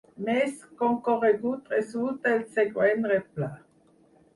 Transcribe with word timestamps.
Més 0.27 0.55
concorregut 0.79 1.71
resulta 1.75 2.35
el 2.41 2.45
següent 2.59 3.11
replà. 3.17 3.57